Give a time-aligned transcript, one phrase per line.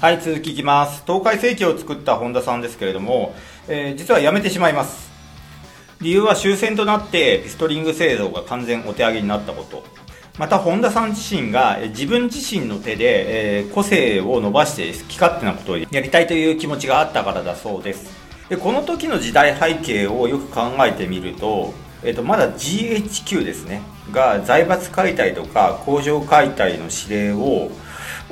[0.00, 1.02] はい、続きいきます。
[1.06, 3.34] 東海世紀を作った本田さんですけれども、
[3.68, 5.10] えー実は辞めてしまいます。
[6.00, 9.84] 理由は終戦となってピストリング製造が完全お手上げになったこと。
[10.38, 18.10] また本田さん自身が自分自身の手で、えー個性を伸ばして好き勝手なことをやりたいという気持ちがあったからだそうです。
[18.48, 27.70] でこの時の時代背景をよく考えてみると、えっとまだ GHQ ですねが財閥解体とか工場解体の指令を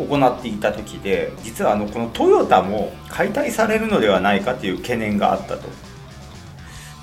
[0.05, 5.69] 行っていた時で実はあのこのトヨタも解体されるのではないかという懸念があったと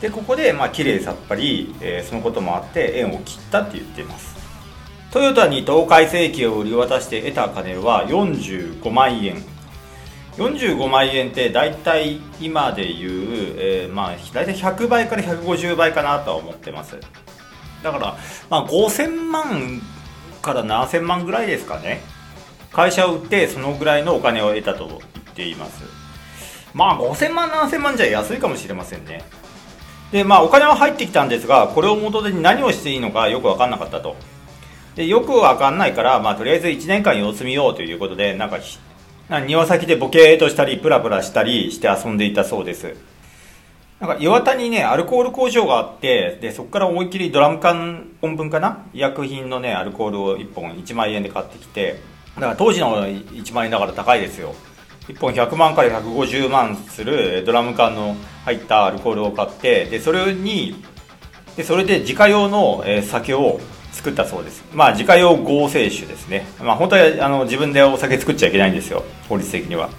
[0.01, 4.35] でここでまあ綺麗さっぱり、えーそのこともあって縁を切ったって言っています
[5.11, 9.41] トヨタに東海製機を売り渡して得た金は45万円
[10.37, 16.97] 45万円って大体今でいう、えーまあ大体100倍から150倍かなとは思ってます
[17.81, 18.17] だから、
[18.49, 19.81] まあ、5000万
[20.41, 22.01] から7000万ぐらいですかね
[22.75, 24.99] 会社を売ってそのぐらいのお金を得たと言っ
[25.33, 25.83] ています。
[26.73, 29.23] まあ5000万7000万じゃ安いかもしれませんね。
[30.11, 34.17] でまあお金は入ってきたんですがこれを元手に何をしていいのかよく分かんなかったと。
[34.95, 38.59] でよく分かんないから、まあ、とりあえず1年間様子見ようということでなんか
[39.45, 42.93] 庭先でボケーっとしたりプラプラしたりして遊んでいたそうです。
[44.01, 48.85] なんか岩田にねアルコール工場があってでそこから思いっきりドラム缶本分かな？
[48.93, 52.01] 医薬品のねアルコールを1本1万円で買ってきて
[52.35, 54.53] だから当時の1万円だから高いですよ。
[55.07, 60.83] 1本100万から150万するドラム缶の入ったアルコールを買ってでそれに
[61.55, 63.61] でそれで自家用の、酒を
[63.93, 64.65] 作ったそうです。
[64.73, 66.45] まあ自家用合成酒ですね。
[66.59, 69.03] まあ本当はあの自分でお酒作っちゃいけないんですよ。
[69.29, 69.89] 法律的には。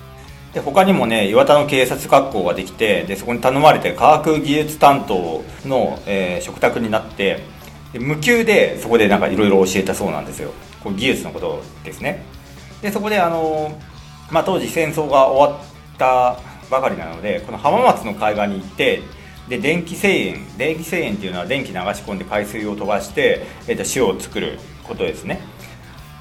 [0.53, 7.41] で他にもね岩田の警察学校ができてでそこに頼まれて科学技術担当の、えー食卓になって
[7.93, 10.50] で無給でそこでなんかいろいろ教えたそうなんですよ。
[10.84, 12.22] こう技術のことですね。
[12.86, 13.76] でそこであの
[14.30, 16.38] まあ、当時戦争が終わった
[16.70, 19.02] ばかりなのでこの浜松の海岸に行って
[19.48, 25.41] で電気製塩電気製塩っていうのは電気流し込んで海水を飛ばして、えーと塩を作ることですね。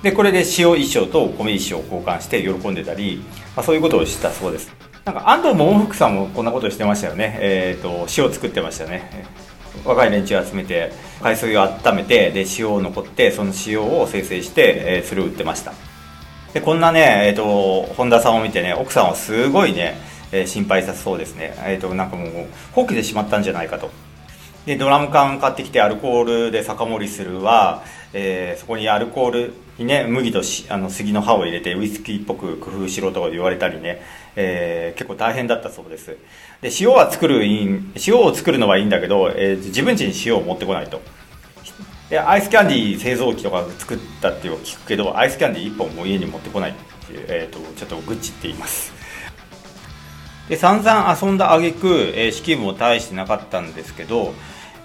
[0.02, 3.24] でこれで塩一升と米一升を交換して喜んでたり、
[3.56, 4.72] まあ、そういうことをしたそうです。
[5.04, 7.38] なんか安藤桃福さんもこんなことしてましたよね。
[7.42, 9.26] えっ、と塩作ってましたね。
[9.84, 15.74] 若い連中を集めて海水を温めてで塩を残ってその塩を生成して、えーそれを売ってました。
[16.56, 19.98] でこんなね、えっと本田さんを見てね奥さんはすごいね、
[20.32, 22.30] えー心配したそうですね、えっとなんかもう
[22.72, 23.92] 放棄でしまったんじゃないかと。
[24.66, 27.84] でドラム缶買ってきてアルコールで酒盛りするは、
[28.14, 34.02] えーそこにアルコールにね麦としあの杉の葉を入れてウイスキーっぽく工夫しろとか言われたりね、
[34.38, 36.16] えー結構大変だったそうです。
[36.62, 41.02] で塩は作るいい塩を作るのはいいんだけど、えー自分家に塩を持ってこないと。
[42.10, 46.74] でアイスキャンディー製造機とか作ったって聞くけどアイスキャンディー1本も家に持ってこないっ
[47.08, 48.94] ていう、えー、とちょっと愚痴って言います。
[50.50, 54.34] で散々遊んだ挙句、えー資金も大してなかったんですけど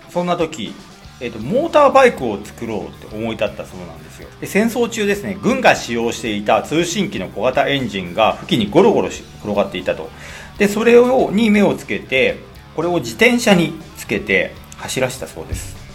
[0.09, 0.73] そんな時、
[1.21, 4.29] えー、とモーターバイクを作ろうって思い立ったそうなんですよ。
[4.41, 10.09] で戦争中ですね軍が使用していた通信機の小型エンジンが付近にゴロゴロし転がっていたと。
[10.57, 12.39] でそれをに目をつけて
[12.75, 15.90] これを自転車につけて走らせたそうです。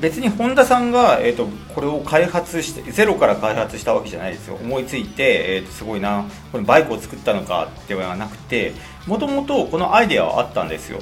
[0.00, 4.56] 別に本田さんが、えー、とこれを開発してゼロから開発したわけじゃないですよ。
[4.56, 8.72] 思いついて、えー、とすごいなこれバイクを作ったのかではなくて
[9.06, 11.00] もともとこのアイデアはあったんですよ、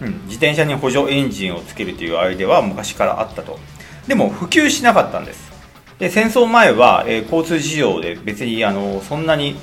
[0.00, 3.58] うん、自転車に補助エンジンをつけるというアイデアは昔からあったと。
[4.06, 5.50] でも普及しなかったんです。
[5.98, 9.56] で戦争前は、えー交通事情で別にあのそんなに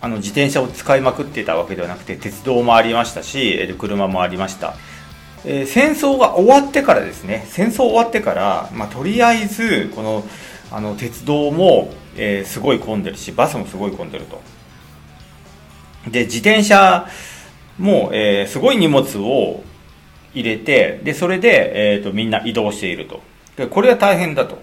[0.00, 4.74] あの自転車を使いまくってたわけではなくて鉄道もありましたしえー車もありました。
[5.44, 7.44] えー戦争が終わってからですね。
[7.48, 10.24] 戦争終わってから、まあ、とりあえずこの
[10.70, 14.40] あの鉄道も、えーすごい混んでるしバスもすごい混んでると。
[16.10, 17.06] で自転車
[17.78, 19.62] も、えーすごい荷物を
[20.34, 23.20] 入れてでそれで、えー、とみんな移動していると。
[23.56, 24.58] でこれは大変だと。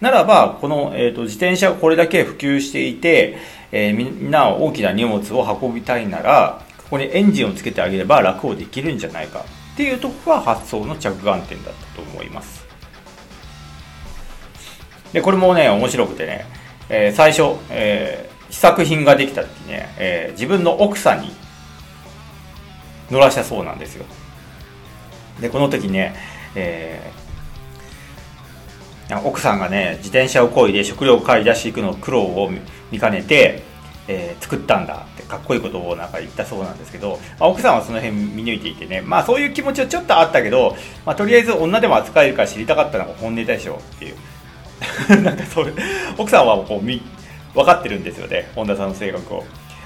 [0.00, 3.38] ならばこの、えー、と自転車がこれだけ普及していて、
[3.72, 9.44] えみんな大きな荷物を運びたいならここにエンジンをつけてあげれば楽をできるんじゃないか。
[9.74, 12.64] っていうとこが発想の着眼点だったと思います。
[15.12, 16.46] でこれもね面白くてね、
[16.88, 21.34] えー最初、えー試作品ができた時ね、えー自分の奥さんに
[23.10, 24.04] 乗らしたそうなんですよ。
[25.40, 26.14] でこの時ね、
[26.54, 32.50] えー奥さんがね自転車をこいで食料を買い出していくの苦労を
[32.90, 33.62] 見かねて、
[34.06, 35.06] えー作ったんだ。
[35.36, 44.16] かっこいいことをなんか言ったそうなんですけど、まあ奥さんはその辺見抜いていてねまあそういう気持ちはちょっとあったけど、まあ、とりあえず女でも扱えるから知りたかったのが本音でしょっていう
[45.22, 45.74] なんかそういう
[46.18, 47.02] 奥さんはこうみ
[47.54, 49.44] 分かってるんですよね本田さんの性格を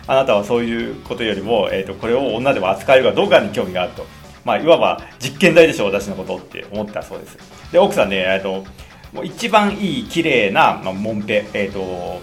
[0.08, 4.06] あなたはそういうことよりも、えーと、これを女でも扱えるかどうかに興味があると。
[4.42, 7.36] まあ、いわば実験台でしょ、私のことって思ったそうです。
[7.70, 8.64] で、奥さんね、えーと、
[9.12, 12.22] もう一番いい綺麗な、まあ、モンペ、えっ、ー、と、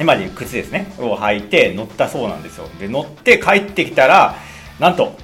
[0.00, 2.66] 今でいう靴ですね、を履いて乗ったそうなんですよ。
[2.78, 4.34] で、乗って帰ってきたら、
[4.78, 5.14] なんと、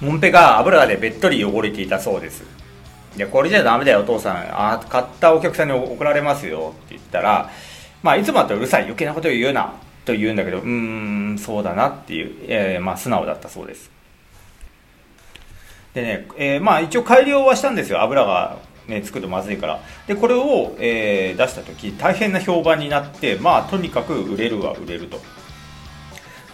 [0.00, 2.42] モンペが油でべっとり汚れていたそうです。
[3.16, 4.36] で、これじゃダメだよ、お父さん。
[4.50, 7.50] あ、買ったお客さんに怒られますよって言ったら、
[8.02, 9.72] まあ、いつもだったらうるさい、余計なこと言うな、
[10.04, 13.90] と言うんだけど、うーん、そうだなっていう、えー、まあ、素直だったそうです。
[15.94, 18.56] でね、えー、まあ、一応改良はしたんですよ、油が。
[18.88, 19.80] ね、つくとまずいから。
[20.06, 25.20] で、これを、えー、出した時、大変な評判になって、まあ、とにかく売れるは売れると。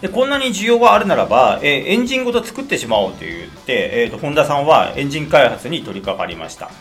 [0.01, 6.71] で、こんなに需要があるならば、えー、エンジンごと作ってしまおうと言って、えーと、ホンダさんはエンジン開発に取り掛かりました。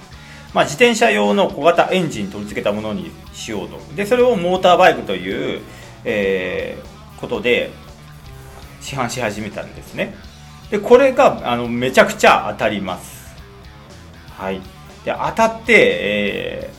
[0.55, 3.79] まあ、自転車用の小型エンジン取り付けたものにしようと。
[3.95, 5.61] で、それをモーターバイクという、
[6.05, 7.71] えー、ことで
[8.81, 10.15] 市販し始めたんですね。
[10.71, 13.35] で、これが、あの、めちゃくちゃ当たります。
[14.37, 14.61] はい。
[15.05, 16.71] で、当たって、え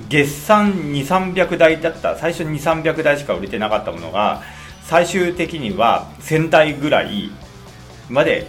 [0.00, 4.42] ー、月産2、300台だった、最初に2、300台しか売れてなかったものが、
[4.86, 7.30] 最終的には1000台ぐらい
[8.08, 8.48] まで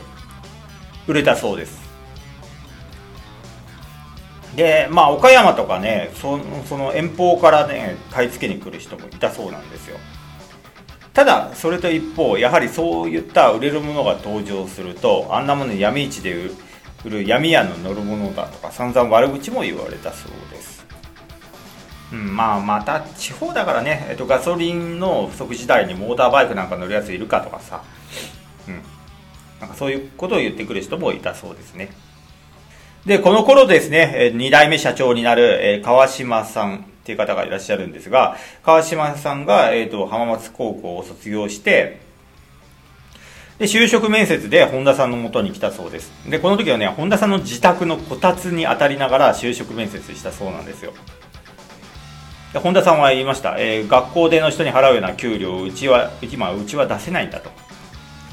[1.08, 1.88] 売れたそうです。
[4.56, 9.98] でまあ岡山とかねそその遠方からね買い付けに来る人もいたそうなんですよ。
[11.14, 16.50] ただそれと一方やはりそういった売れるものが登場するとあんなもの闇市で
[17.06, 20.86] 売る闇屋の乗るものだとか散々悪口も言われたそうです。
[22.12, 27.84] うん、まあまた地方だからね、えっと、ガソリンの不足時代にモーターバイクなんか乗るやついるかとかさ、
[28.68, 28.82] うん、
[29.60, 31.90] なんかそういうことを言ってくる人もいたそうですね。
[33.06, 42.02] でこの頃ですね2代目社長になる川島さんっていう方がいらっしゃるんですが川島さんが、えっと、浜松高校を卒業して
[43.60, 46.12] で、就職面接で本田さんの元に来たそうです。
[46.30, 50.94] で、この時はね、本田さんの自宅のこたつに当たりながら就職面接したそうなんですよ。
[52.54, 57.50] で本田さんは言いました、えー、学校での人に払うような給料をうちは今うちは出せないんだと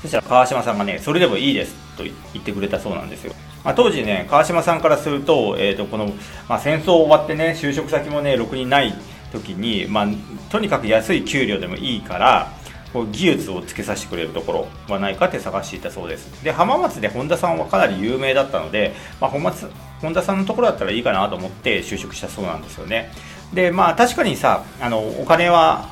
[0.03, 3.35] そしたら川島さんがねそれでもいいですと言ってくれたそうなんですよ、
[3.65, 6.13] まあ、当時ね川島さんからすると,、えーとこの
[6.49, 8.95] まあ、戦争終わってね就職先もねろくにない
[9.33, 10.07] 時に、まあ、
[10.51, 12.53] とにかく安い給料でもいいから
[12.95, 16.45] こう技術をつけさせてくれるところはないかって探していたそうです。
[16.45, 19.69] で浜松で本田さんはかなり有名だったので、まあ、本松
[20.01, 23.11] 本田さんのところだったらいいかなと思って就職したそうなんですよね。
[23.53, 25.91] でまあ確かにさあのお金は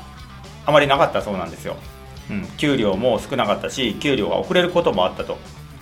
[0.65, 1.75] あまりなかったそうなんですよ、
[2.29, 5.37] うん、給料も少なかったし給料が遅れることもあったと。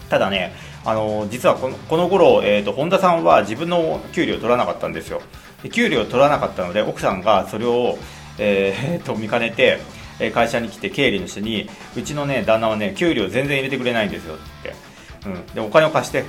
[0.10, 0.54] ただね
[0.84, 5.22] あの実はこのこの頃、えーと、本田さんは自分の給料を取らなかったんですよ。
[5.62, 8.00] で給料を取らなかったので奥さんがそれを、
[8.40, 9.80] えー、と見かねて
[10.30, 14.76] 会社に来て経理の人にうちのね旦那はね給料全然入れてくれないんですよって、
[15.26, 16.24] うん、でお金を貸して。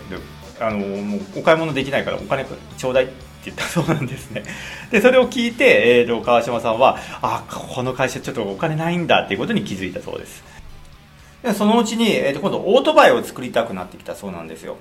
[0.61, 2.45] あのもうお買い物できないからお金
[2.77, 3.15] ちょうだいって
[3.47, 3.65] 言った。
[3.69, 4.45] そうなんですね。
[4.91, 10.45] でそれを聞いて、えー、と川島さんはあこの会社ちょっとお金ないんだっていうことに気づいたそうです。
[11.43, 14.15] でそのうちに、えー、と今度オートバイを作りたくなってきた。
[14.15, 14.77] そうなんですよ。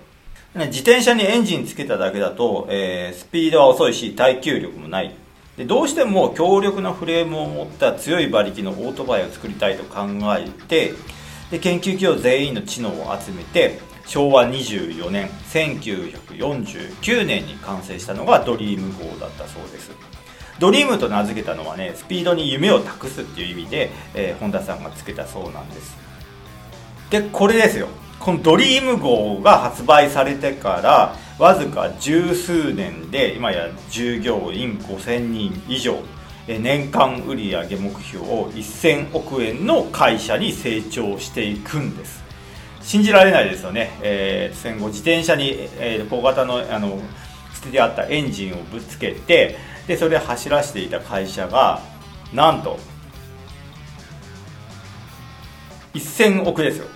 [0.53, 5.15] 自転車にエンジンつけただけだと、えー、スピードは遅いし耐久力もない。
[5.61, 10.93] でどうしても強力なフレームを持った強い馬力のオートバイを作りたいと考えて
[11.51, 19.91] で研究企業全員の知能を集めて昭和24年1949年に完成したのがドリーム号だったそうです。
[20.57, 25.95] ドリームと名付けたのはねスピードに夢を託すっていう意味で、えー、本田さんがつけたそうなんです。
[27.11, 27.87] でこれですよ。
[28.19, 35.97] このドリーム号が発売されてからわずか十数年で今や従業員5000人以上
[36.47, 42.21] 年間売上目標を1000億円の会社に成長していくんです。
[42.81, 46.99] 信じられないですよね、えー、戦後自転車に、えー、小型のあの
[47.53, 51.79] 捨ててあったエンジンをぶつけてでそれで走らせていた会社が
[52.33, 52.79] なんと
[55.93, 56.87] 1000億ですよ。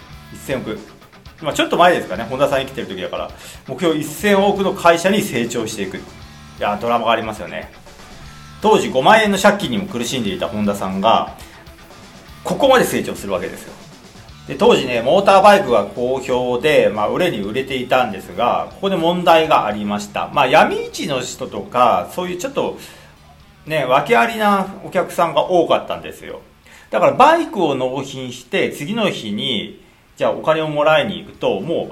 [0.47, 0.94] 1000億。
[1.41, 2.23] まあ、ちょっと前ですかね。
[2.23, 3.31] 本田さん生きてる時だから。
[3.67, 5.97] 目標1000億の会社に成長していく。
[5.97, 6.01] い
[6.59, 7.71] やドラマがありますよね。
[8.61, 11.35] 当時5万円の借金にも苦しんでいた本田さんが
[12.43, 13.73] ここまで成長するわけですよ。
[14.47, 20.29] で当時ねモーターバイクが好評で、まあ、売れに売れていたんですがここで問題がありました。
[20.33, 22.77] まあ闇市の人とかそういうちょっと
[23.65, 26.41] ね訳ありなお客さんが多かったんですよ。
[26.91, 29.83] だからバイクを納品して次の日に
[30.15, 31.91] じゃあお金をもらいに行くとも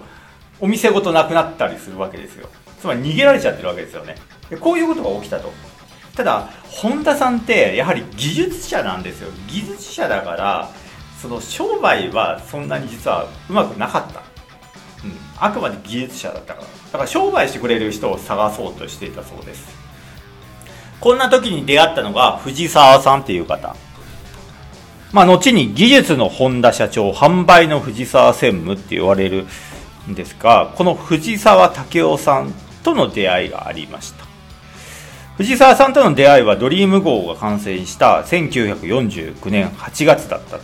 [0.62, 2.48] うお店ごとなくなったりするわけですよ。
[2.80, 4.15] つまり逃げられちゃってるわけですよね。
[4.50, 5.51] でこういうことが起きたと。
[6.15, 9.30] ただ本田さんってやはり技術者なんですよ。
[9.48, 10.70] 技術者だから
[11.22, 14.20] その商売はそんなに実はうまくなかった、
[15.03, 16.68] うん、あくまで技術者だったから。
[16.68, 19.75] だから商売してくれる人を探そうとしていたそうです。
[21.00, 23.75] こんな時に出会ったのが藤沢さんっていう方。
[25.13, 29.46] まあ、後に技術の本田社長、販売の藤沢専務って言われる
[30.10, 32.51] んですが、この藤沢武雄さん
[32.84, 34.25] との出会いがありました。
[35.38, 40.63] 藤沢さんとの出会いはドリーム号が完成した1949年8月だったと。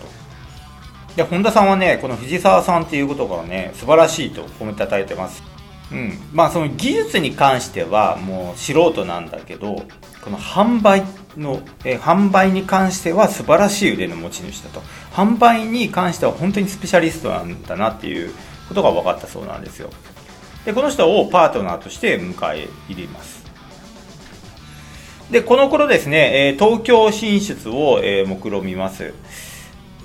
[1.15, 5.43] で、本田さんはね、この藤沢さんっていうことがね、素晴らしいと褒めたたえてます。
[5.91, 6.19] うん。
[6.33, 9.83] まあその技術に関してはもう素人なんだけど、
[10.23, 11.03] この販売
[11.39, 14.81] の、えー、販売に関しては素晴らしい腕の持ち主だと。
[15.11, 18.33] 販売に関しては本当にスペシャリストなんだなっていう
[18.67, 19.89] ことが分かったそうなんですよ。
[20.65, 23.39] で、この人をパートナーとして迎え入れます。
[25.31, 29.13] で、この頃ですね、え東京進出を、え目論みます。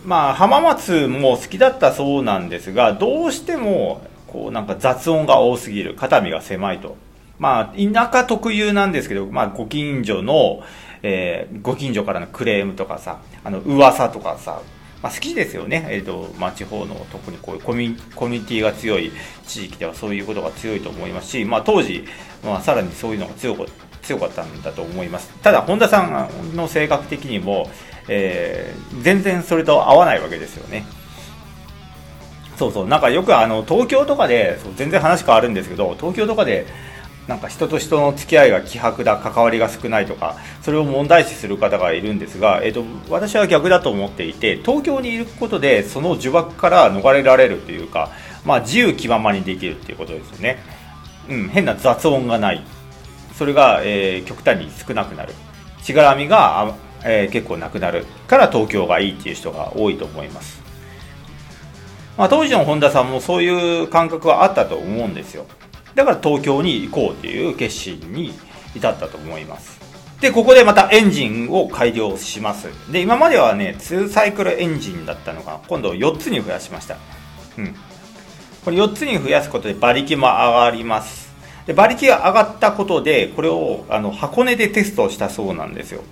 [0.04, 6.96] まあ、浜松も好きだったそうなんですが、どうしても、こうなんか雑音が多すぎる、肩身が狭いと。
[7.38, 10.62] まあ、田舎特有なんですけど、まあ、ご近所の、
[11.06, 14.62] えー、ご近所からのクレームとかさ、あの、噂とかさ、
[15.02, 15.87] まあ、好きですよね。
[15.90, 19.12] え、ー、と、まあ、地方の特にこういうコミコミュニティが強い
[19.46, 22.06] 地域ではそういうことが強いと思いますし、まあ、当時、
[22.42, 23.66] まあ、さらにそういうのが強く
[24.00, 25.28] 強かったんだと思います。
[25.42, 27.68] ただ、本田さんの性格的にも、
[28.08, 30.87] えー、全然それと合わないわけですよね。
[32.56, 36.66] そうそう、なんかよくあの東京とかで、そう全然話変わるんですけど、東京とかで、
[37.26, 48.11] なんか人と人の付き合いが希薄だ、関わりが少ないとか、それを問題視する方がいるんですが、えっ、と、私は逆だと思っていて、東京にいることで、その呪縛から逃れられるというか、
[48.45, 50.59] まあ、自由気ままにできるっていうことですよね。
[51.31, 52.62] うん、変な雑音がない。
[53.35, 55.33] それが、えー、極端に少なくなる。
[55.83, 60.62] しがらみが、えー、結構なくなるから東京がいいっていう人が多いと思います。
[62.16, 65.47] まあ、当時の本田さんもそういう感覚はあったと思うんですよ。
[65.94, 68.32] だから東京に行こうという決心に
[68.74, 69.80] 至ったと思います。
[70.20, 72.68] で、ここでまたエンジンを改良します。
[72.90, 76.96] で、今まではね、2サイクルエンジンだったのが、今度4つに増やしました。
[77.58, 77.74] うん。
[78.64, 81.30] これ4つに増やすことで馬力も上がります。
[81.66, 86.02] で、馬力が上がったことで、これをあの箱根でテストしたそうなんですよ。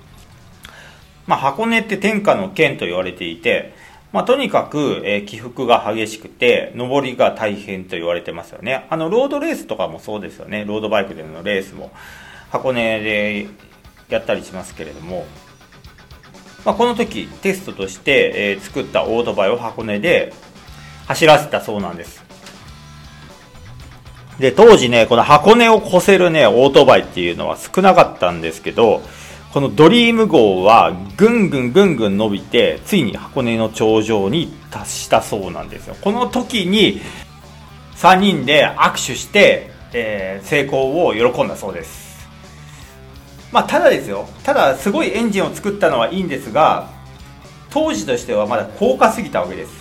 [1.26, 3.74] まあ、箱根って天下の県と言われていて、
[4.12, 8.86] まあ、とにかく、えー、起伏が激しくて、上りが大変と言われてますよね。
[8.90, 10.64] あの、ロードレースとかもそうですよね。
[10.66, 11.90] ロードバイクでのレースも、
[12.50, 13.46] 箱根で
[14.10, 15.24] やったりしますけれども、
[16.66, 20.34] まあ、この時、テストとして、えー、作ったオートバイを箱根で
[21.06, 22.22] 走らせたそうなんです。
[24.38, 29.02] で、当時ね、この箱根を越せるね、オートバイっていうのは少なかったんですけど、
[29.52, 35.96] このドリーム号はぐんぐんぐんぐん伸びて、ついに箱根の頂上に達したそうなんですよ。
[36.00, 37.02] この時に
[37.96, 42.26] 3人で握手して、えー、成功を喜んだそうです。
[43.52, 44.26] まあ、ただですよ。
[44.42, 46.88] ただ、すごいエンジンを作ったのはいいんですが、
[47.68, 49.72] 当時としてはまだ高価すぎたわけです。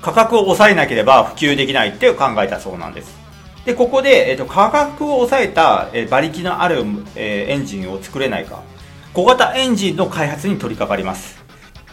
[0.00, 3.18] 価格を抑えなければ普及できないって考えたそうなんです。
[3.64, 6.84] で、ここで、えーと、価格を抑えた、えー、馬力のある、
[7.16, 8.62] えー、エンジンを作れないか。
[9.14, 11.42] 小型エンジンの開発に取り掛かります。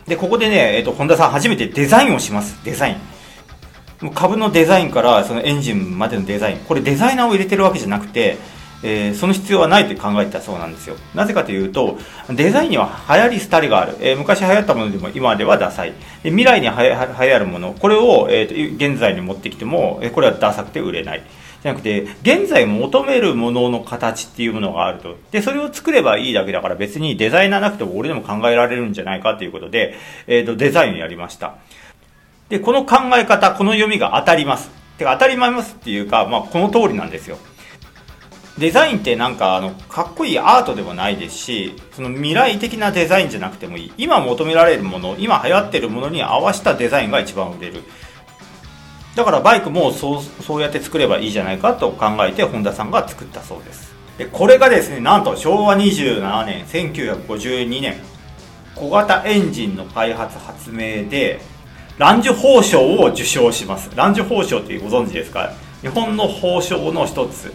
[0.07, 2.63] で、ここでね、えっ、ー、と、本田さん初めてデザインをします。
[2.63, 4.09] デザイン。
[4.13, 6.57] 株のデザインからそのエンジンまでのデザイン。
[6.59, 8.37] これデザイナーを入れてるわけじゃなくて、
[8.83, 10.95] えー、その必要はないと考えてたそうなんですよ。
[11.15, 11.97] なぜかというと、
[12.29, 13.95] デザインには流行り廃りがある。
[13.99, 15.93] えー、昔流行ったものでも今ではダサい。
[16.21, 21.23] で未来に流行るもの、これを、えーと、現在に持ってきても、これはダサくて売れない。
[21.65, 25.17] じゃなくて、現在求めるものの形っていうものがあると。
[25.31, 29.95] で、それを作ればいいだけだから別にデザイナーなくても俺でも考えられるんじゃないかということで、
[30.27, 31.55] えっ、ー、と、デザインやりました。
[32.49, 34.69] で、この考え方、この読みが当たります。
[34.99, 37.39] てか当たり前ますっていうか、まあ、この通りなんですよ。
[38.59, 47.83] デザインってなんかあのかっこいいアートでもないですしその未来的なデザインじゃなくてもいい今求められるもの今流行ってるものに合わせたデザインが一番売れる
[49.15, 53.95] だからバイクもそうそうやって作ればいいじゃないかと考えてホンダさんが作ったそうです。
[54.17, 57.95] でこれがですねなんと昭和27年1952年
[58.75, 61.39] 小型エンジンの開発発明で
[61.97, 63.89] ランジュ褒章を受賞します。
[63.95, 65.53] ランジュ褒章ってご存知ですか？
[65.81, 67.53] 日本の褒章の一つ。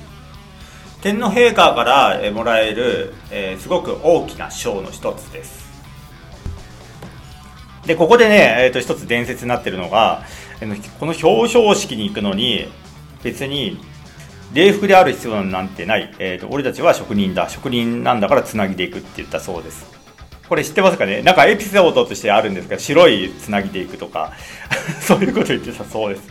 [1.03, 5.69] 天皇陛下からもらえる、えー、すごく大きな賞の一つです。
[7.87, 10.25] でここでね、えー、と一つ伝説になってるのが
[10.99, 12.67] この表彰式に行くのに
[13.23, 13.81] 別に
[14.53, 17.49] 礼服である必要なんてない、えーと、俺たちは職人だ。
[17.49, 19.87] 職人なんだからつなぎでいくって言ったそうです。
[20.49, 21.23] これ知ってますかね？
[21.23, 24.33] なんかエピソードとしてあるんですが白いつなぎでいくとか
[25.01, 26.29] そういうこと言ってたそうです。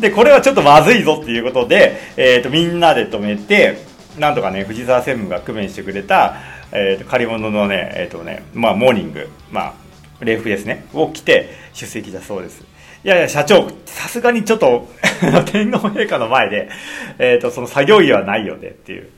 [0.00, 3.84] でこれはちょっとまずいぞっていうことで、えーと、みんなで止めて
[4.18, 6.36] なんとかね藤沢専務が工面してくれた、
[6.70, 9.74] えーと、借り物のねえっ、ー、とねまあモーニングまあ
[10.20, 12.62] 礼服ですねを着て出席だそうです。
[13.04, 14.88] いやいや、社長、さすがにちょっと
[15.50, 16.68] 天皇陛下の前で、
[17.18, 19.08] えっ、ー、と、その作業着はないよねっていう。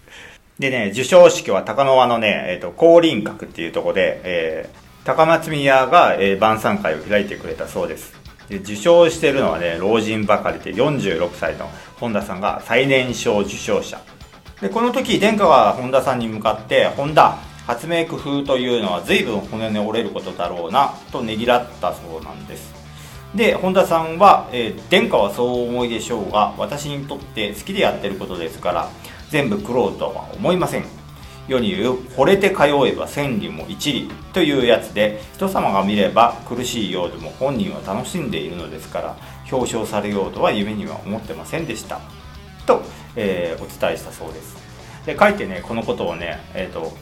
[0.59, 8.15] でね、授賞式は高輪のね、えっ、ー、と、降臨閣っていうとこで、えー、高松宮が、えー、晩餐会を開いてくれたそうです。
[8.49, 13.99] で受賞してるのはね、老人ばかりで46歳の本田さんが最年少受賞者。
[14.63, 17.37] で、この時、殿下が本田さんに向かって、本田、
[17.67, 22.74] 発明工夫というのは随分骨に折れることだろうな、とねぎらったそうなんです。
[23.35, 28.91] で本田さんは、えー、殿下はそう思いでしょうが私にとって好きでやってることですから
[29.31, 30.85] 全部苦労とは思いません。
[31.47, 39.17] 世に言う「惚れて通えば千里も一里」というやつで人様が見れば苦しいようでも本人は楽しんでいるのですから
[39.53, 42.01] 表彰されようとは夢には思ってませんでした。
[42.67, 42.81] と、
[43.15, 44.57] えー、お伝えしたそうです。
[45.05, 46.97] で書いてねこのことをね、えーと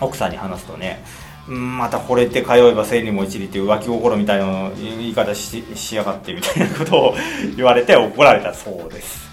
[0.00, 1.04] 奥さんに話すとね
[1.46, 7.14] また惚れて通えば千里も一里っていう浮気心みたいな言い方ししやがってみたいなことを
[7.56, 9.24] 言われて怒られたそうです。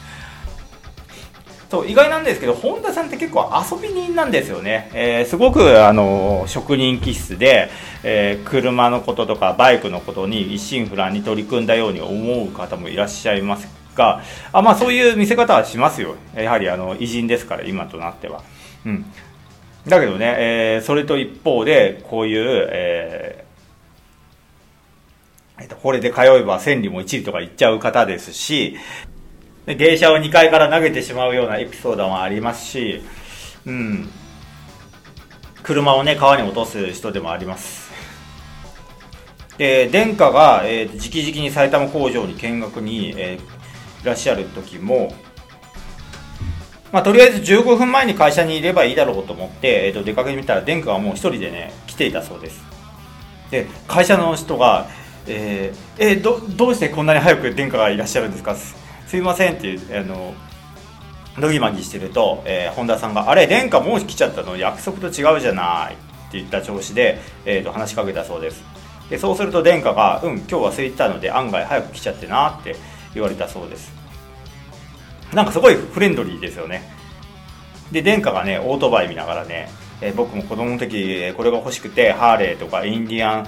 [1.72, 7.70] そう意外なんですけど本田さんって結構遊び人なんですよね、えー、すごくあの職人気質で、
[8.04, 16.16] えー、車のこととかバイクのことに一心不乱に取り組んだように思う方もいらっしゃいますがあまあそういう見せ方はしますよ。
[16.36, 18.44] やはりあの偉人ですから今となっては、
[18.86, 19.06] うん、
[19.88, 28.78] だけどね、えー、それと一方で、こういう、えー、え、これで通えば千里も一里とか言っちゃう方ですし、
[29.66, 33.02] 芸者を2階から投げてしまうようなエピソードもありますし、
[33.66, 34.10] うん、
[35.64, 37.92] 車をね、川に落とす人でもあります。
[39.58, 45.14] で、殿下が、えー、直々に埼玉工場に見学に、えー、いらっしゃる時も、
[46.92, 52.62] まあ、とりあえず15分前に会社にいればいいだろうと思って、えー、と出かけてみたら殿下はもう一人でね来ていたそうです。
[53.50, 54.88] で会社の人が
[55.28, 58.56] 「えー、えー、どどうしてこんなに早く殿下がいらっしゃるんですか？
[58.56, 58.76] す
[59.08, 60.34] すいません」っていうあの
[61.40, 64.58] ドギマギしてると、えー、本田さんが「あれ殿下もう来ちゃったの？
[64.58, 65.94] 約束と違うじゃない」
[66.28, 68.64] って言った調子で、えー、と話しかけたそうです。
[69.10, 72.76] でそうすると殿下が「うん今日忘れてたので案外早く来ちゃってな」って
[73.14, 74.01] 言われたそうです。
[75.34, 76.84] なんかすごいフレンドリーですよね。
[77.92, 79.70] で、殿下がね、オートバイ見ながらね、
[80.02, 83.48] え、僕も子供の時これが欲しくて、ハーレーとかインディアン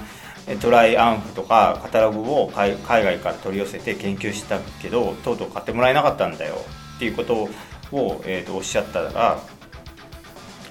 [0.60, 6.56] トライアンフとかカタログを海外から取り寄せて研究したけど、とうとう買ってもらえなかったんだよ
[6.96, 7.48] っていうこと
[7.92, 9.38] を、えー、とおっしゃったら、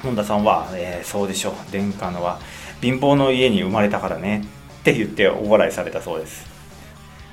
[0.02, 2.40] 本田さんは、えー、そうでしょう、殿下のは
[2.82, 4.46] 貧乏の家に生まれたからね
[4.82, 6.46] って言ってお笑いされたそうです。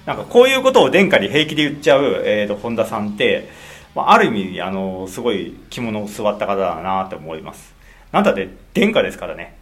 [0.06, 3.50] なんかこういうことを殿下に平気で言っちゃう、えーと、本田さんって、
[3.94, 7.74] まあ、ある意味あのすごい着物を座った方だなって思います
[8.12, 9.60] なんだって殿下ですからね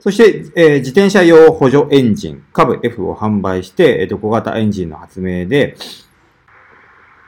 [0.00, 5.76] そして、えー、自転車用補助エンジン、株 F を販売して、えーと、小型エンジンの発明で、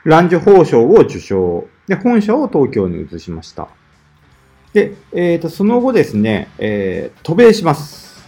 [0.03, 1.67] ランジュ法賞を受賞。
[1.87, 3.67] で、本社を東京に移しました。
[4.73, 8.23] で、えっ、ー、と、その後ですね、えー、渡米します。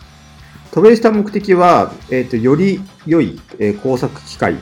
[0.72, 4.58] 渡米した目的は、えっ、ー、と、より良い、えー、工作機械、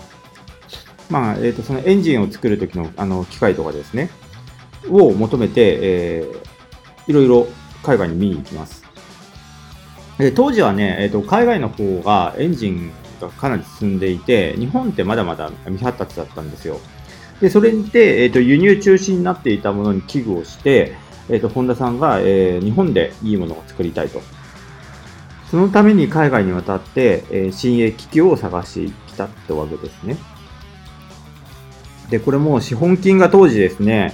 [1.14, 4.10] まあ、えっ、ー、と、そのエンジンを作るときの、あの、機械とかですね、
[4.90, 7.48] を求めて、えー、いろいろ
[7.84, 8.84] 海外に見に行きます。
[10.18, 16.80] で当時はね、えっ、ー、と、海外の方がエンジンがかなり進んでいて、日本ってまだまだ未発達だったんですよ。
[17.42, 20.96] で、それで、えっ、ー、と、輸入中止になっていたものに危惧をして、
[21.30, 24.20] えっ、ー、と、本田さんが、えー、日本でいいものを作りたいと
[25.52, 30.18] そのために海外に渡って、えー、新鋭機器を探してきたってわけですね。
[32.10, 34.14] で、これも資本金が当時ですね、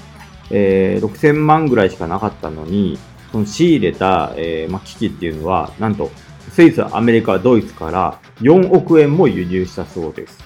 [0.52, 2.98] えー、6000万ぐらいしかなかったのに、
[3.32, 6.12] その仕入れた、えーまあ、機器っていうのは、なんと、
[6.52, 10.40] スイス、アメリカ、ドイツから4億円も輸入したそうです。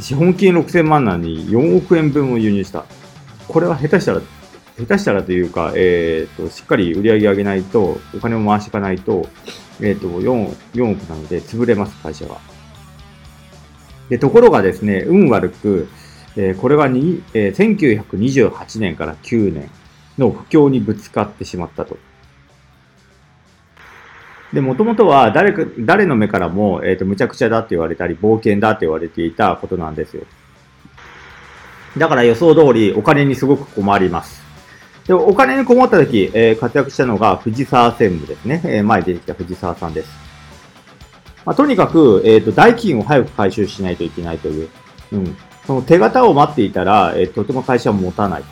[0.00, 2.84] 資本金6000万なのに4億円分を輸入した。
[3.48, 4.20] これは下手したら、
[4.78, 9.28] 下手したらというか、えっ、と、しっかり売り上げ上げないと、お金を回していかないと、
[9.80, 12.38] えっ、と、4、4億なので潰れます、会社が。
[14.08, 15.88] で、ところがですね、運悪く、
[16.36, 19.70] えー、これがに、えー、1928年から9年
[20.18, 21.98] の不況にぶつかってしまったと。
[24.52, 30.24] で、もともとは誰か、誰の目からも、えっ、ー、と、無茶苦茶だって言われたり、冒険だって言われていたことなんですよ。
[31.96, 34.42] だから予想通りお金にすごく困ります。
[35.06, 38.62] でお金に困った時、えー、活躍したのが藤沢専務ですね。
[38.64, 40.10] えー、前出てきた藤沢さんです。
[41.44, 44.68] まあ、とにかく、えっ、ー、と、代金を早く回収しないといけないという。
[45.12, 45.36] うん。
[45.66, 48.44] その手形を待っていたら、えー、とても会社は持たない。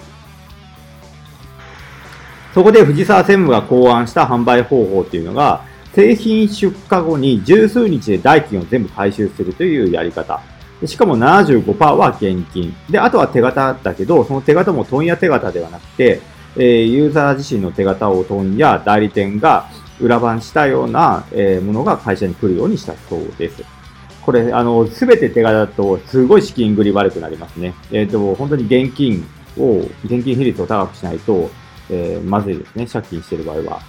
[2.54, 10.40] そこで藤沢専務が考案した販売方法っていうのが、製品出荷後に十数日で代金を全部回収するというやり方。
[10.86, 12.74] しかも75%は現金。
[12.88, 16.20] で、あとは手形だけど、その手形も問屋手形ではなくて、
[16.56, 19.68] えー、ユーザー自身の手形を問屋、代理店が
[20.00, 23.79] 裏番したような、えー、ものが会社に来るようにしたそうです。
[24.22, 27.74] これ、あの、すべて手形だと、すごい資金繰り悪くなりますね。
[27.90, 29.26] えっ、ー、と、本当に現金
[29.58, 31.50] を、現金比率を高くしないと、
[31.90, 32.86] えー、まずいですね。
[32.86, 33.80] 借金してる場合は。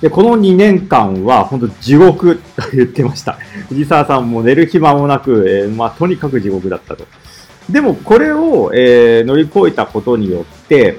[0.00, 3.38] で、この2年間は本当地獄と言ってました。
[3.68, 7.06] 藤沢さんも寝る暇もなく、えー、まあ、とにかく地獄だったと。
[7.70, 10.98] でも、これを、えー、乗り越えたことによって、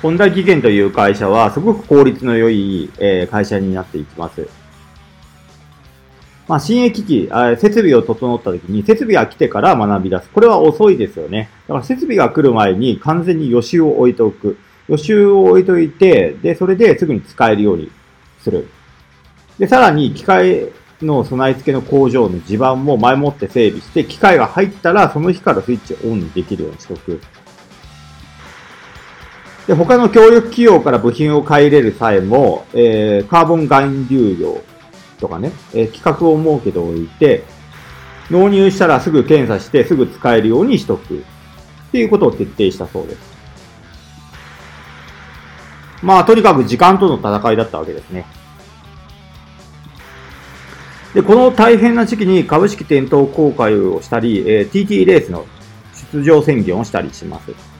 [0.00, 4.48] 本田技研という会社はすごく効率の良い、えー、会社になっていきます。
[6.52, 10.28] まあ、新鋭機器、設備を整った時に、設備が来てから学び出す。
[10.28, 11.48] これは遅いですよね。
[11.66, 14.58] だから設備が来る前に完全に予習を置いておく。
[14.86, 17.90] 予習を置いといて、で、それですぐに使えるように
[18.42, 18.68] する。
[19.58, 20.68] で、さらに機械
[21.00, 27.18] の備え付けの工場の地盤も前もって整備して、機械が入ったらその日からスイッチオンにできるようにしておく。
[29.66, 34.62] で、他の協力企業から部品を買い入れる際も、えー、カーボン含流量
[35.22, 37.44] とかね、えー、規格を設けておいて、
[38.30, 41.24] 納入したらすぐ検査してすぐ使えるようにしとく。
[41.88, 43.18] っていうことを徹底したそうです。
[46.02, 48.24] まあ、とにかく時間との戦いだったわけですね。
[51.12, 55.44] で、この大変な時期に株式店頭公開をしたり、えー、TT レースの
[56.12, 57.71] 出場宣言をしたりします。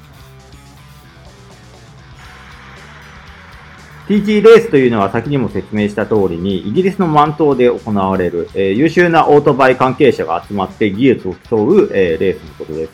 [4.08, 12.92] TT レースというのは先にも説明した通りに、イギリスのマン島で行われる、えー、優秀なオートバイ関係者が集まって技術を競う、えー、レースのことです。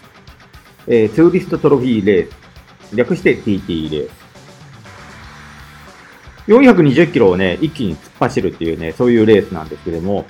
[0.87, 2.31] えー、ツーリストトロフィーレー
[2.90, 2.97] ス。
[2.97, 4.18] 略して TT レース。
[6.49, 10.25] 420キロをね、一気に突っ走るっていうね、そういうレースなんですけども、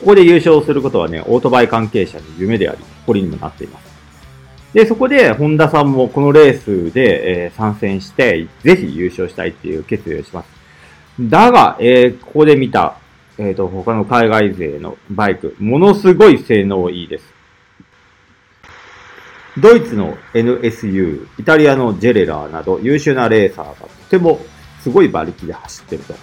[0.00, 3.95] ここで優勝することはね、オートバイ関係者の夢であり、誇りにもなっています。
[4.76, 10.48] で、そこで、本田さんもこのレースで、えー、参戦して、ぜひ優勝したいっていう決意をします。
[11.18, 12.98] だが、えー、ここで見た、
[13.38, 17.24] えっ、ー、と、他の海外勢のバイク、ものすごい性能いいです。
[19.56, 24.40] ドイツの NSU、イタリアのジェレラーなど優秀なレーサーがとても
[24.82, 26.14] すごい馬力で走ってると。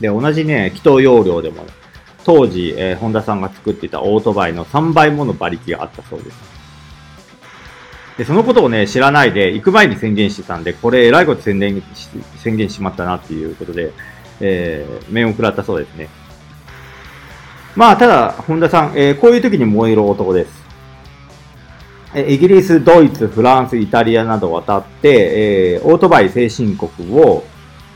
[0.00, 1.66] で、同じね、気筒容量でも、
[2.24, 6.49] 当時、えー、ホンダさんが作っていたオートバイの3倍もの馬力があったそうです。
[8.20, 13.94] で、そのことをね、知らないで、行く前に宣言してたんで、これ、えらいこと宣伝し、宣言しまったなっていうことで、
[14.40, 16.10] えー、面を食らったそうですね。
[17.74, 20.60] まあ、ただ、本田さん、えー、こういう時に燃える男です。
[22.14, 27.42] えイギリス、ドイツ、フランス、イタリアなど渡って、えー、オートバイ先進国を、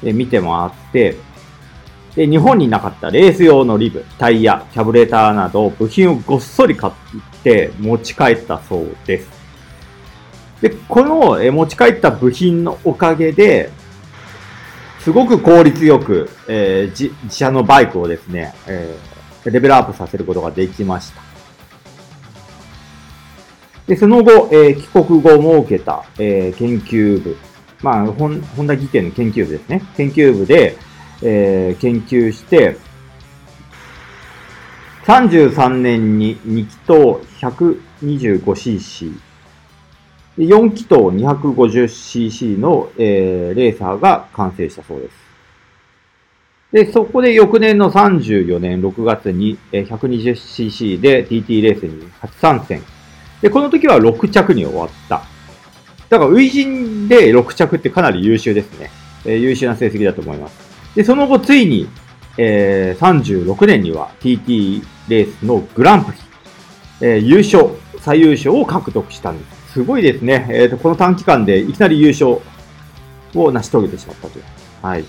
[0.02, 1.18] え、見て回って、
[2.16, 6.92] で、日本になかったレース用のリブ、タイヤ、キャブレーターなど部品をごっそり買っ
[7.42, 9.33] て持ち帰ったそうです。
[10.64, 13.70] で、この、持ち帰った部品のおかげで、
[15.00, 21.20] すごく効率よく、えー、自社のバイクをですね、えー、レベルアップさせることができました。
[23.86, 27.36] で、その後、えー、帰国後設けた、えー、研究部、
[27.82, 29.82] まあ、本、本田技研の研究部ですね。
[29.98, 30.78] 研究部で、
[31.20, 32.78] えー、研究して、
[35.04, 36.92] 33年に2気筒
[38.00, 39.33] 125cc、
[40.38, 45.24] 4気筒 250cc の、えー、レーサーが完成したそうです。
[46.72, 52.82] で、そこで翌年の34年6月に、120cc で TT レースに初参戦。
[53.40, 55.22] で、この時は6着に終わった。
[56.08, 58.90] だから、初陣で6着ってかなり優秀ですね。
[59.24, 60.96] えー、優秀な成績だと思います。
[60.96, 61.88] で、その後、ついに、
[62.38, 66.18] えー、36年には TT レースのグランプリ、
[67.02, 67.68] えー、優勝、
[68.00, 69.63] 最優勝を獲得したんです。
[69.74, 70.46] すごいですね。
[70.50, 72.40] えっ、ー、と、この短期間でいきなり優勝
[73.34, 74.44] を成し遂げてしまったという。
[74.80, 75.04] はい。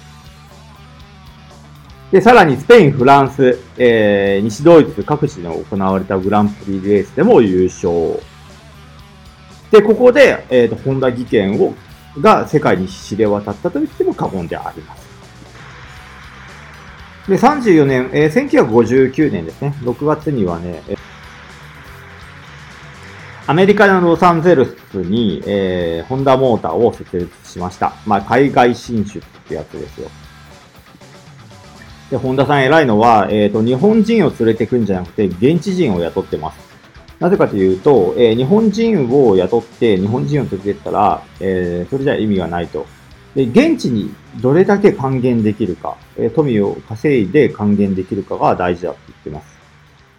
[2.12, 8.20] で、さらにスペイン、フランス、えー、西ドイツ各地で行われたグランプリレースでも優勝。
[9.70, 11.76] で、ここで、えっ、ー、と、ホンダ技研を、
[12.20, 15.06] が世界に知れ渡ったと言っても過言ではあります。
[17.30, 20.82] で、34年、えー、1959年ですね、6月にはね、
[23.48, 27.94] アメリカのロサンゼルスに、えー、ホンダモーターを設立しました。
[28.08, 30.10] まあ、海外進出ってやつですよ。
[32.10, 36.66] で、ホンダさん偉いのは、えっ、ー、と、日本人を連れてくんじゃなくて、現地人を雇ってます。
[37.20, 42.88] なぜかというと、えー、日本人を雇って日本人を連れてったら、えー、それじゃ意味がないと。
[43.36, 49.56] で、現地にどれだけ還元できるか、えー、富を稼いで還元できるかが大事だって言ってます。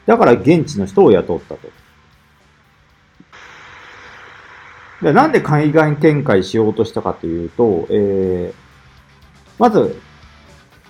[0.06, 1.85] だから現地の人を雇ったと。
[5.02, 8.54] でなんで海外展開しようとしたかというと、えー、
[9.58, 10.00] まず、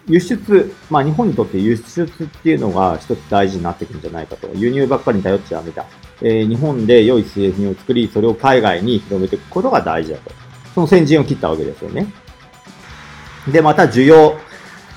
[0.09, 4.49] 輸出、まあ日本にとって輸出っていうのが一つ大事になってくるんじゃないかと。
[4.55, 5.85] 輸入ばっかりに頼っちゃダメだ。
[6.23, 10.31] えー、日本で良い製品を作り、それを海外に広めていくことが大事だと。
[10.75, 12.07] その先陣を切ったわけですよね。
[13.49, 14.39] で、また需要。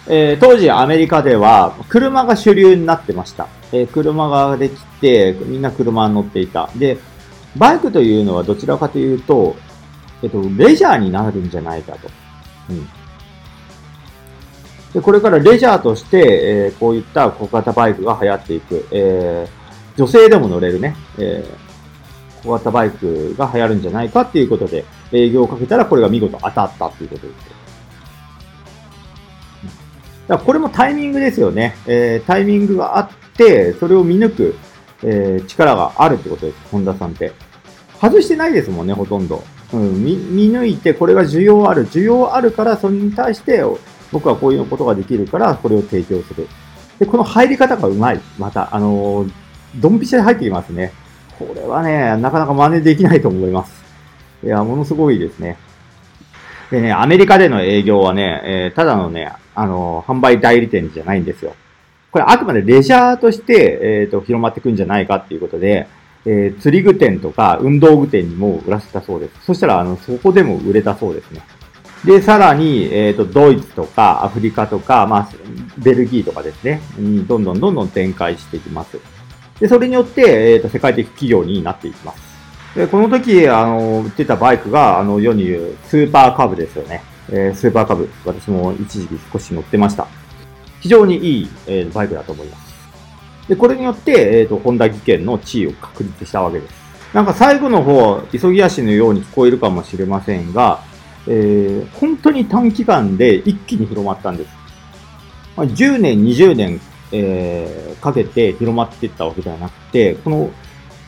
[0.07, 3.47] えー、当時アメリカでは車が主流になってました。
[3.71, 6.69] えー、車ができて、みんな車に乗っていた。
[6.75, 6.97] で、
[7.59, 9.55] バイクというのはどちらかというと、
[10.23, 12.09] えっと、レジャーになるんじゃないかと。
[12.69, 12.87] うん。
[14.93, 16.17] で、これからレジャーとして、
[16.67, 18.87] えー、こういった小型バイクが流行っていく。
[18.91, 27.59] えー、女性でも乗れるね、えー、小型バイクが流行るんじゃないかっていうことで、営業をかけたらこれが見事当たったっていうことです。
[30.27, 31.75] だこれもタイミングですよね。
[31.87, 34.55] えー、タイミングがあって、それを見抜く、
[35.03, 37.31] えー、力があるってことです、本田さんって。
[37.99, 39.43] 外してないですもんね、ほとんど。
[39.73, 41.85] うん、見、見抜いて、これが需要ある。
[41.87, 43.63] 需要あるから、それに対して、
[44.11, 46.47] 僕はこういうことができるから、これを提供する。
[46.97, 48.21] で、この入り方がうまい。
[48.37, 49.31] また、あのー、
[49.75, 50.91] ドンピシャで入ってきますね。
[51.37, 53.83] これはね、なかなか真似できないと思います。
[54.43, 55.57] いや、ものすごいですね。
[56.71, 61.55] でね、アメリカでの営業はね、えー、ただのね、あの、販売代理店じゃないんですよ。
[62.11, 65.87] これあくまでレジャーとして、えっ、ー、と、広まってくんじゃないかっていうことで、
[66.25, 69.45] えー、釣り具店とか運動具店にも売らせたそうです。
[69.45, 71.41] そしたら、あの、そこでも売れたそうですね。
[72.05, 75.29] で、さらに、えっ、ー、と、ドイツとかアフリカとか、まあ、
[75.77, 78.97] ベルギーとかですね、にどんどんどんどん展開していきます。
[79.59, 82.29] で、それによって、えっ、ー、と、世界的企業になっていきます。
[82.75, 87.03] で、この時、あの、売ってたバイクが、あの、世に言うスーパーカブですよね。
[87.29, 88.09] えー、スーパーカブ。
[88.25, 90.07] 私も一時期少し乗ってました。
[90.79, 92.68] 非常にいい、えー、バイクだと思います。
[93.49, 96.73] で、これによって、えっ、ー、と、ホンダ技研の地位を確立したわけです。
[97.13, 100.83] なんか最後の方、急ぎ足のように聞こえるかもしれませんが、
[101.27, 104.49] えー、本当に短期間で一気に広まったんです。
[105.57, 106.79] まあ、10年、20年、
[107.11, 110.51] えー、かけて広まっていったわけではなくて、この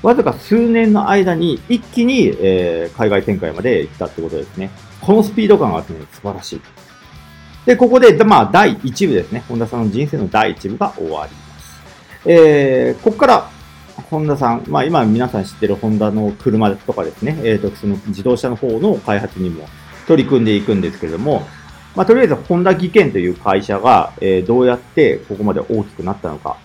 [0.02, 4.72] わずか数年の間に一気に、えー、海外展開まで行ったってことですね。
[5.00, 6.62] このスピード感がですね、素晴らしい。
[7.66, 9.44] で、ここで、まあ、第1部ですね。
[9.48, 11.41] 本田さんの人生の第1部が終わり。
[12.26, 13.50] えー、ここから、
[14.10, 19.68] 本田さん、まあ今皆さん知ってるホンダの車とかですね、えっ、ー、と、その自動車の方の開発にも
[20.08, 21.48] 取り組んでいくんですけれども、
[21.96, 26.58] まあとりあえずホンダ技研という会社が、えー、どうやってここまで大きくなったのか、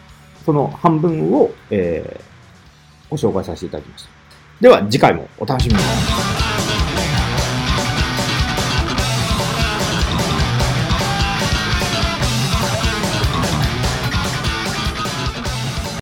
[0.44, 4.10] その半分を、えー、ご紹介させていただきました。
[4.60, 6.45] では次回もお楽しみに。